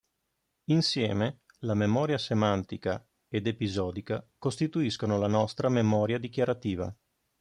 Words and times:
Insieme, 0.71 1.41
la 1.59 1.75
memoria 1.75 2.17
semantica 2.17 3.07
ed 3.27 3.45
episodica 3.45 4.27
costituiscono 4.39 5.19
la 5.19 5.27
nostra 5.27 5.69
memoria 5.69 6.17
dichiarativa. 6.17 6.91